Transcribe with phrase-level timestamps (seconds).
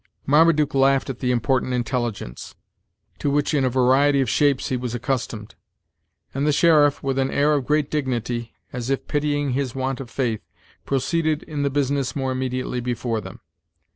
[0.25, 2.55] Marmaduke laughed at the important intelligence,
[3.19, 5.53] to which in a variety of shapes he was accustomed,
[6.33, 10.09] and the sheriff, with an air of great dignity, as if pitying his want of
[10.09, 10.41] faith,
[10.87, 13.41] proceeded in the business more immediately Before them.